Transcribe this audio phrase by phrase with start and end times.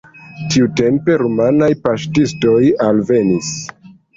[0.53, 2.59] Tiutempe rumanaj paŝtistoj
[2.89, 3.53] alvenis.